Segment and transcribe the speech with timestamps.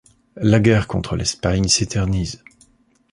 [0.35, 2.43] La guerre contre l'Espagne s'éternise.